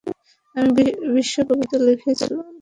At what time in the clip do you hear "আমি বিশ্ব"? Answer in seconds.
0.55-1.35